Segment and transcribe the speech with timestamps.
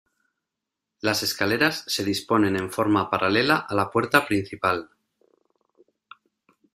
[1.01, 4.89] Las escaleras se disponen en forma paralela a la puerta principal.